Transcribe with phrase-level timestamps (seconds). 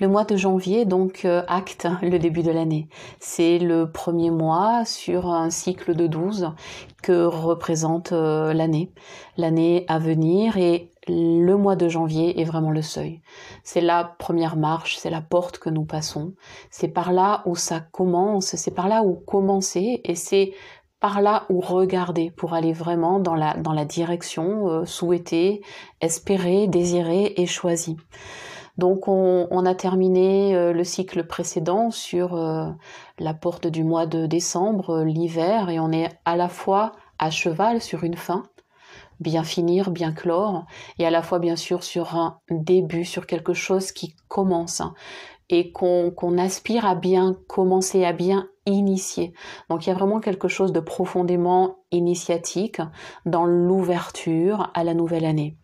[0.00, 2.88] Le mois de janvier donc euh, acte le début de l'année.
[3.18, 6.52] C'est le premier mois sur un cycle de 12
[7.02, 8.92] que représente euh, l'année,
[9.36, 13.22] l'année à venir et le mois de janvier est vraiment le seuil.
[13.64, 16.34] C'est la première marche, c'est la porte que nous passons.
[16.70, 20.52] C'est par là où ça commence, c'est par là où commencer et c'est
[21.00, 25.62] par là où regarder pour aller vraiment dans la, dans la direction euh, souhaitée,
[26.00, 27.96] espérée, désirée et choisie.
[28.78, 32.70] Donc on, a terminé euh, le cycle précédent sur euh,
[33.18, 37.30] la porte du mois de décembre, euh, l'hiver, et on est à la fois à
[37.30, 38.44] cheval sur une fin,
[39.18, 40.64] bien finir, bien clore,
[41.00, 44.94] et à la fois bien sûr sur un début, sur quelque chose qui commence, hein,
[45.50, 49.32] et qu'on aspire à bien commencer, à bien initier.
[49.70, 52.80] Donc il y a vraiment quelque chose de profondément initiatique
[53.26, 55.56] dans l'ouverture à la nouvelle année.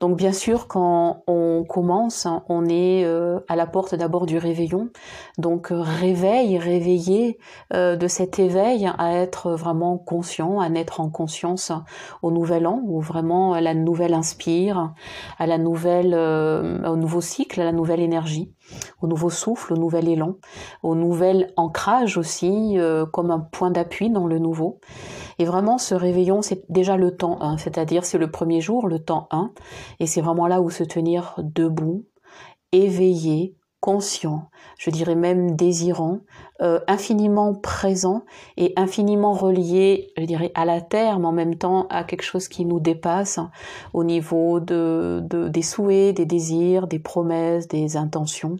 [0.00, 4.90] Donc bien sûr, quand on commence, on est euh, à la porte d'abord du réveillon.
[5.38, 7.38] Donc euh, réveil, réveiller
[7.72, 11.72] euh, de cet éveil à être vraiment conscient, à naître en conscience
[12.22, 14.92] au nouvel an, où vraiment la nouvelle inspire,
[15.38, 18.52] à la nouvelle, au nouveau cycle, à la nouvelle énergie,
[19.00, 20.36] au nouveau souffle, au nouvel élan,
[20.82, 22.76] au nouvel ancrage aussi,
[23.12, 24.80] comme un point d'appui dans le nouveau.
[25.38, 28.98] Et vraiment, ce réveillon, c'est déjà le temps 1, c'est-à-dire c'est le premier jour, le
[28.98, 29.52] temps 1,
[30.00, 32.04] et c'est vraiment là où se tenir debout,
[32.72, 36.20] éveillé, conscient, je dirais même désirant,
[36.60, 38.24] euh, infiniment présent
[38.56, 42.48] et infiniment relié, je dirais, à la terre, mais en même temps à quelque chose
[42.48, 43.38] qui nous dépasse
[43.92, 48.56] au niveau de, de des souhaits, des désirs, des promesses, des intentions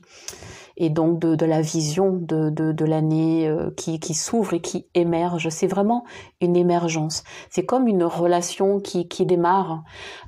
[0.76, 4.60] et donc de, de la vision de, de, de l'année euh, qui, qui s'ouvre et
[4.60, 5.48] qui émerge.
[5.48, 6.04] C'est vraiment
[6.40, 7.24] une émergence.
[7.50, 9.84] C'est comme une relation qui, qui démarre.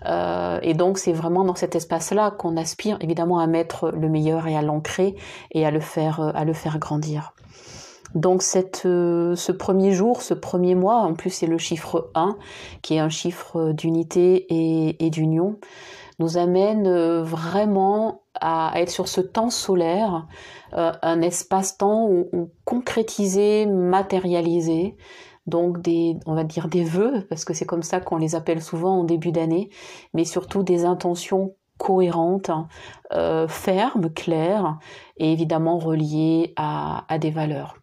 [0.07, 4.47] Euh, et donc c'est vraiment dans cet espace-là qu'on aspire évidemment à mettre le meilleur
[4.47, 5.17] et à l'ancrer
[5.53, 7.35] et à le faire, à le faire grandir.
[8.15, 12.37] Donc cette, euh, ce premier jour, ce premier mois, en plus c'est le chiffre 1,
[12.83, 15.59] qui est un chiffre d'unité et, et d'union,
[16.19, 20.27] nous amène euh, vraiment à, être sur ce temps solaire,
[20.75, 24.97] euh, un espace-temps où, concrétiser, matérialiser,
[25.47, 28.63] donc des, on va dire des vœux, parce que c'est comme ça qu'on les appelle
[28.63, 29.71] souvent en début d'année,
[30.13, 32.51] mais surtout des intentions cohérentes,
[33.13, 34.79] euh, fermes, claires,
[35.17, 37.77] et évidemment reliées à, à des valeurs.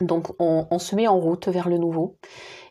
[0.00, 2.16] Donc on, on, se met en route vers le nouveau.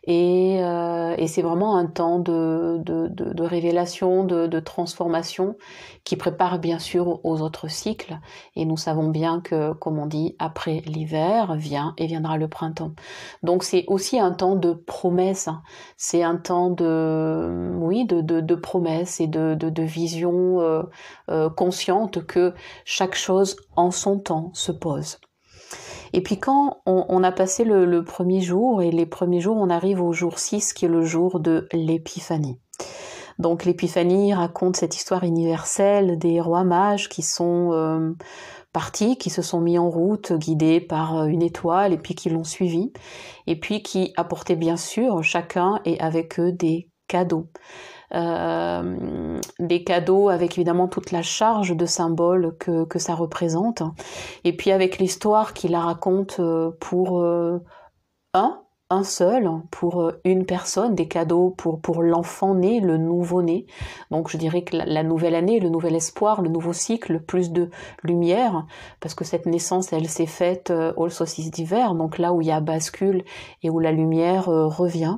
[0.06, 5.56] Et, euh, et c'est vraiment un temps de, de, de, de révélation, de, de, transformation
[6.04, 8.20] qui prépare bien sûr aux autres cycles.
[8.56, 12.94] Et nous savons bien que, comme on dit, après l'hiver vient et viendra le printemps.
[13.44, 15.50] Donc c'est aussi un temps de promesse.
[15.98, 20.84] C'est un temps de, oui, de, de, de promesse et de, de, de vision euh,
[21.30, 22.54] euh, consciente que
[22.86, 25.20] chaque chose en son temps se pose.
[26.14, 30.02] Et puis quand on, a passé le, premier jour, et les premiers jours, on arrive
[30.02, 32.60] au jour 6, qui est le jour de l'épiphanie.
[33.38, 38.12] Donc l'épiphanie raconte cette histoire universelle des rois mages qui sont euh,
[38.74, 42.30] partis, qui se sont mis en route, guidés par euh, une étoile, et puis qui
[42.30, 42.92] l'ont suivi,
[43.48, 47.48] et puis qui apportaient bien sûr chacun et avec eux des cadeaux.
[48.16, 53.84] Euh, des cadeaux avec évidemment toute la charge de symboles que, que ça représente,
[54.44, 57.60] et puis avec l'histoire qui la raconte euh, pour euh,
[58.34, 63.68] un, un seul, pour une personne, des cadeaux pour, pour l'enfant né, le nouveau-né.
[64.10, 67.70] Donc je dirais que la, nouvelle année, le nouvel espoir, le nouveau cycle, plus de
[68.04, 68.66] lumière,
[69.00, 72.52] parce que cette naissance, elle s'est faite au solstice d'hiver, donc là où il y
[72.52, 73.24] a bascule
[73.62, 75.18] et où la lumière revient.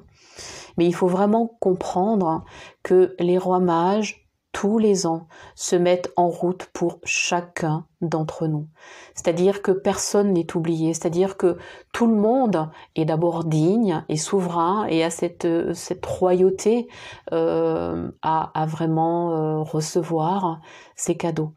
[0.78, 2.44] Mais il faut vraiment comprendre
[2.84, 8.68] que les rois mages, tous les ans, se mettent en route pour chacun d'entre nous.
[9.16, 11.58] C'est-à-dire que personne n'est oublié, c'est-à-dire que
[11.94, 16.88] tout le monde est d'abord digne et souverain et a cette, cette royauté
[17.32, 20.60] euh, à, à, vraiment euh, recevoir
[20.96, 21.54] ces cadeaux.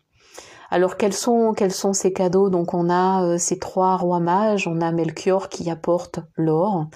[0.75, 2.51] Alors quels sont quels sont ces cadeaux?
[2.51, 6.89] Donc on a euh, ces trois rois mages, on a Melchior qui apporte l'or,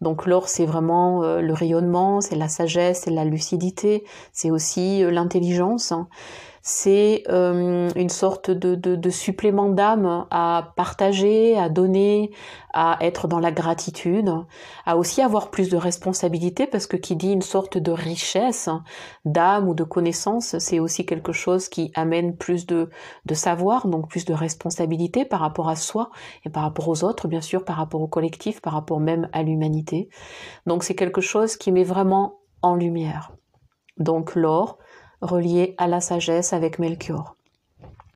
[0.00, 5.02] donc l'or, c'est vraiment euh, le rayonnement, c'est la sagesse, c'est la lucidité, c'est aussi
[5.02, 5.92] euh, l'intelligence.
[6.68, 12.32] C'est euh, une sorte de, de, de supplément d'âme à partager, à donner,
[12.74, 14.34] à être dans la gratitude,
[14.84, 18.68] à aussi avoir plus de responsabilité parce que qui dit une sorte de richesse
[19.24, 22.90] d'âme ou de connaissance, c'est aussi quelque chose qui amène plus de,
[23.26, 26.10] de savoir, donc plus de responsabilité par rapport à soi
[26.44, 29.44] et par rapport aux autres, bien sûr, par rapport au collectif, par rapport même à
[29.44, 30.08] l'humanité.
[30.66, 33.30] Donc c'est quelque chose qui met vraiment en lumière.
[33.98, 34.78] Donc l'or,
[35.22, 37.36] relié à la sagesse avec Melchior.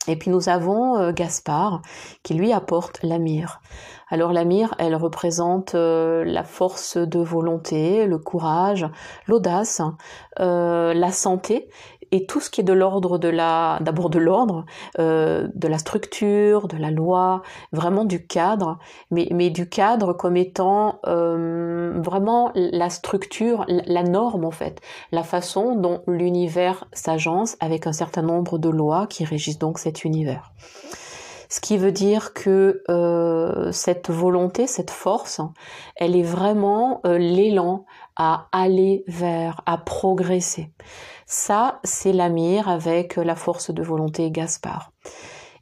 [0.08, 1.82] Et puis nous avons euh, Gaspard
[2.22, 3.60] qui lui apporte la.
[4.08, 4.44] Alors la
[4.78, 8.86] elle représente euh, la force de volonté, le courage,
[9.26, 9.82] l'audace,
[10.40, 11.68] euh, la santé
[12.12, 14.64] et tout ce qui est de l'ordre de la, d'abord de l'ordre,
[14.98, 17.42] euh, de la structure, de la loi,
[17.72, 18.78] vraiment du cadre,
[19.10, 24.80] mais, mais du cadre comme étant euh, vraiment la structure, la norme en fait,
[25.12, 30.04] la façon dont l'univers s'agence avec un certain nombre de lois qui régissent donc cet
[30.04, 30.52] univers.
[31.50, 35.40] Ce qui veut dire que euh, cette volonté, cette force,
[35.96, 40.70] elle est vraiment euh, l'élan à aller vers, à progresser.
[41.32, 44.90] Ça, c'est l'Amir avec la force de volonté Gaspard.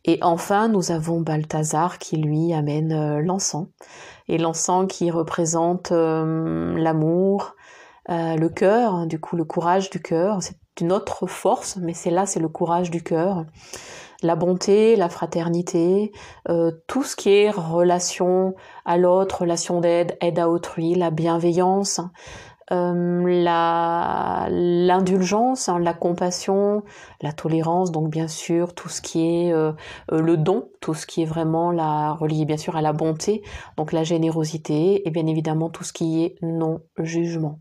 [0.06, 3.66] Et enfin, nous avons Balthazar qui lui amène euh, l'encens.
[4.28, 7.54] Et l'encens qui représente euh, l'amour,
[8.08, 10.42] euh, le cœur, hein, du coup le courage du cœur.
[10.42, 13.44] C'est une autre force, mais c'est là, c'est le courage du cœur.
[14.22, 16.10] La bonté, la fraternité,
[16.88, 22.00] tout ce qui est relation à l'autre, relation d'aide, aide à autrui, la bienveillance,
[22.70, 23.22] euh,
[24.50, 26.82] l'indulgence, hein, la compassion,
[27.22, 29.72] la tolérance, donc bien sûr tout ce qui est euh,
[30.12, 33.42] euh, le don, tout ce qui est vraiment la relié bien sûr à la bonté,
[33.76, 37.58] donc la générosité et bien évidemment tout ce qui est non jugement.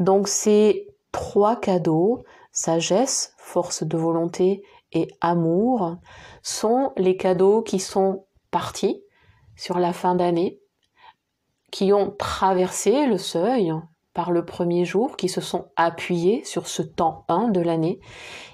[0.00, 5.98] Donc ces trois cadeaux, sagesse, force de volonté et amour,
[6.42, 9.04] sont les cadeaux qui sont partis
[9.56, 10.58] sur la fin d'année
[11.74, 13.72] qui ont traversé le seuil
[14.12, 17.98] par le premier jour, qui se sont appuyés sur ce temps 1 de l'année,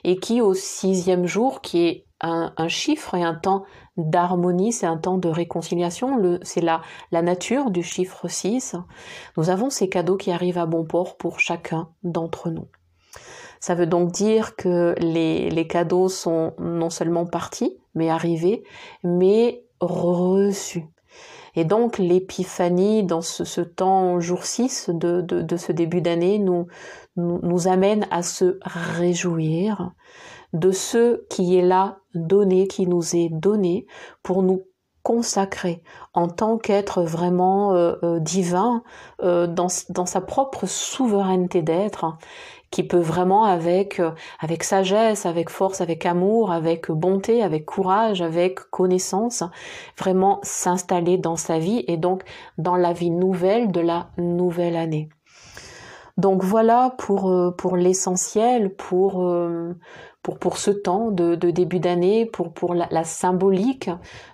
[0.05, 3.65] et qui au sixième jour, qui est un, chiffre et un temps
[3.99, 6.81] d'harmonie, c'est un temps de réconciliation, c'est la,
[7.13, 8.77] nature du chiffre 6,
[9.37, 12.69] nous avons ces cadeaux qui arrivent à bon port pour chacun d'entre nous.
[13.61, 18.65] Ça veut donc dire que les cadeaux sont non seulement partis, mais arrivés,
[19.05, 20.87] mais reçus.
[21.55, 28.23] Et donc l'épiphanie dans ce, temps jour 6 de, ce début d'année nous, amène à
[28.23, 29.93] se réjouir
[30.53, 33.87] de ce qui est là donné, qui nous est donné
[34.23, 34.65] pour nous
[35.03, 35.83] consacrer
[36.13, 38.83] en tant qu'être vraiment euh, euh, divin
[39.23, 42.19] euh, dans, sa propre souveraineté d'être
[42.71, 48.23] qui peut vraiment avec euh, avec sagesse, avec force, avec amour, avec bonté, avec courage,
[48.23, 49.43] avec connaissance,
[49.99, 52.23] vraiment s'installer dans sa vie et donc
[52.59, 55.09] dans la vie nouvelle de la nouvelle année.
[56.17, 59.75] Donc voilà pour euh, pour l'essentiel, pour euh,
[60.23, 63.91] pour, pour ce temps de, début d'année, pour, pour la, symbolique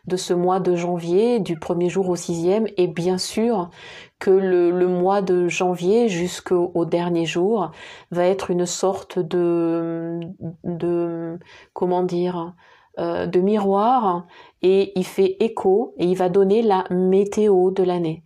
[0.06, 3.70] de ce mois de janvier, du premier jour au sixième, et bien sûr
[4.19, 7.70] que le, le mois de janvier jusqu'au dernier jour
[8.11, 10.20] va être une sorte de,
[10.64, 11.38] de
[11.73, 12.55] comment dire,
[12.99, 14.26] euh, de miroir,
[14.62, 18.25] et il fait écho, et il va donner la météo de l'année.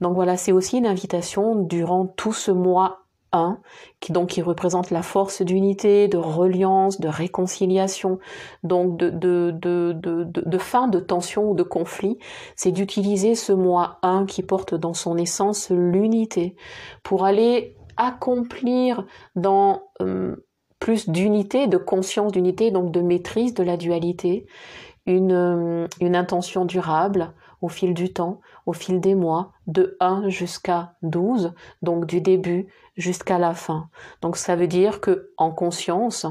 [0.00, 3.00] Donc voilà, c'est aussi une invitation durant tout ce mois
[3.32, 3.58] 1,
[4.00, 8.18] qui donc qui représente la force d'unité, de reliance, de réconciliation,
[8.62, 12.18] donc de, fin de tension ou de conflit,
[12.56, 16.56] c'est d'utiliser ce moi 1 qui porte dans son essence l'unité
[17.02, 19.04] pour aller accomplir
[19.36, 20.46] dans euh,
[20.78, 24.46] plus d'unité, de conscience d'unité, donc de maîtrise de la dualité,
[25.06, 30.94] une, une intention durable au fil du temps, au fil des mois, de 1 jusqu'à
[31.02, 31.52] 12,
[31.82, 33.88] donc du début jusqu'à la fin.
[34.22, 36.26] Donc ça veut dire que en conscience,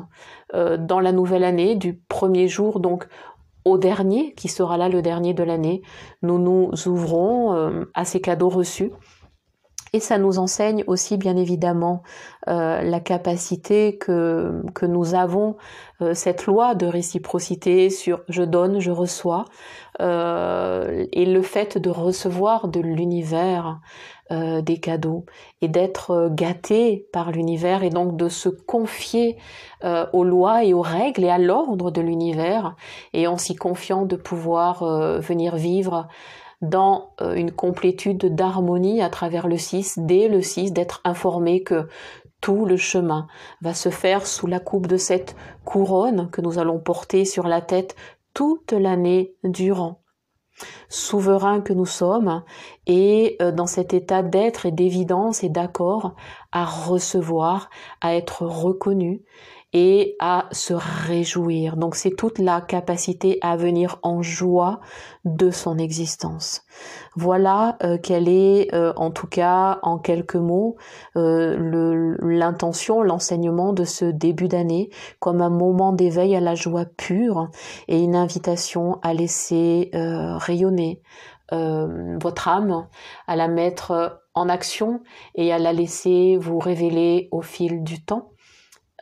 [0.54, 3.08] euh, dans la nouvelle année, du premier jour donc
[3.66, 5.82] au dernier, qui sera là le dernier de l'année,
[6.22, 8.92] nous nous ouvrons euh, à ces cadeaux reçus
[9.94, 12.04] et ça nous enseigne aussi bien évidemment
[12.48, 15.58] euh, la capacité que, que nous avons,
[16.02, 19.46] euh, cette loi de réciprocité sur je donne, je reçois,
[20.02, 23.80] euh, et le fait de recevoir de l'univers
[24.32, 25.26] des cadeaux
[25.60, 29.38] et d'être gâté par l'univers et donc de se confier
[30.14, 32.76] aux lois et aux règles et à l'ordre de l'univers
[33.14, 34.86] et en s'y confiant de pouvoir
[35.20, 36.08] venir vivre
[36.62, 41.88] dans euh, une complétude d'harmonie à travers le 6, dès le 6, d'être informé que
[42.42, 43.28] tout le chemin
[43.62, 45.36] va se faire sous la coupe de cette
[45.66, 47.96] couronne que nous allons porter sur la tête
[48.34, 50.02] toute l'année durant.
[50.90, 52.44] Souverains que nous sommes
[52.86, 56.16] et euh, dans cet état d'être et d'évidence et d'accord
[56.52, 57.70] à recevoir,
[58.02, 59.22] à être reconnu
[59.72, 61.78] et à se réjouir.
[61.78, 64.80] Donc c'est toute la capacité à venir en joie
[65.26, 66.64] de son existence.
[67.16, 70.78] Voilà euh, quelle est, euh, en tout cas, en quelques mots,
[71.18, 74.90] euh, l'intention, l'enseignement de ce début d'année
[75.20, 77.50] comme un moment d'éveil à la joie pure
[77.88, 81.02] et une invitation à laisser rayonner
[81.52, 82.88] votre âme,
[83.28, 85.02] à la mettre en action
[85.36, 88.32] et à la laisser vous révéler au fil du temps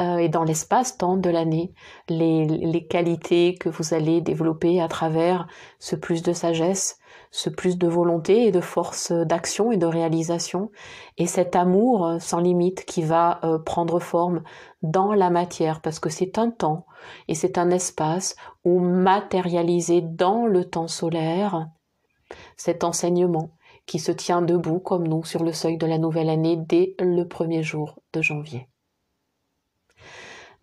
[0.02, 1.74] euh, et dans l'espace-temps de l'année,
[2.08, 5.48] les, les, qualités que vous allez développer à travers
[5.80, 7.00] ce plus de sagesse,
[7.32, 10.70] ce plus de volonté et de force d'action et de réalisation,
[11.18, 14.44] et cet amour sans limite qui va euh, prendre forme
[14.84, 16.86] dans la matière, parce que c'est un temps
[17.28, 21.70] et c'est un espace où matérialiser dans le temps solaire
[22.56, 23.57] cet enseignement
[23.88, 27.24] qui se tient debout comme nous sur le seuil de la nouvelle année dès le
[27.24, 28.68] premier jour de janvier.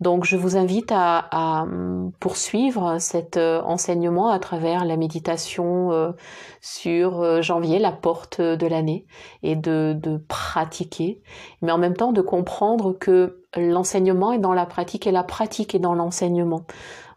[0.01, 6.13] Donc je vous invite à, hum, poursuivre cet euh, enseignement à travers la méditation euh,
[6.61, 9.07] sur euh, janvier, la porte de l'année,
[9.43, 11.23] et de, de, pratiquer,
[11.63, 15.75] mais en même temps de comprendre que l'enseignement est dans la pratique et la pratique
[15.75, 16.67] est dans l'enseignement.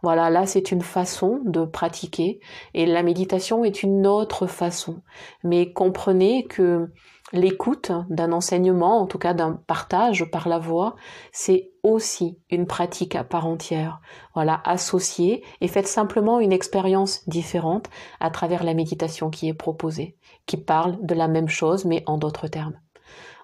[0.04, 2.40] Voilà, là c'est une façon de pratiquer
[2.74, 5.02] et la méditation est une autre façon.
[5.44, 6.92] Mais comprenez que
[7.34, 10.96] l'écoute d'un enseignement, en tout cas d'un partage par la voix,
[11.32, 14.00] c'est aussi une pratique à part entière.
[14.34, 17.90] Voilà, associée et faites simplement une expérience différente
[18.20, 22.18] à travers la méditation qui est proposée, qui parle de la même chose mais en
[22.18, 22.80] d'autres termes.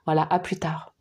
[0.06, 0.93] Voilà, à plus tard.